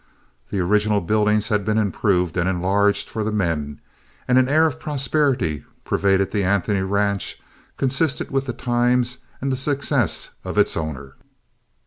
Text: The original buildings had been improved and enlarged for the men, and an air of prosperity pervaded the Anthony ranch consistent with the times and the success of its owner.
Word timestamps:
The 0.49 0.59
original 0.59 0.99
buildings 0.99 1.49
had 1.49 1.63
been 1.63 1.77
improved 1.77 2.35
and 2.35 2.49
enlarged 2.49 3.07
for 3.07 3.23
the 3.23 3.31
men, 3.31 3.79
and 4.27 4.39
an 4.39 4.49
air 4.49 4.65
of 4.65 4.79
prosperity 4.79 5.63
pervaded 5.85 6.31
the 6.31 6.43
Anthony 6.43 6.81
ranch 6.81 7.39
consistent 7.77 8.31
with 8.31 8.47
the 8.47 8.53
times 8.53 9.19
and 9.41 9.51
the 9.51 9.57
success 9.57 10.31
of 10.43 10.57
its 10.57 10.75
owner. 10.75 11.17